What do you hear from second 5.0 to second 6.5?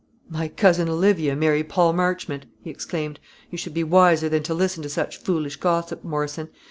foolish gossip, Morrison.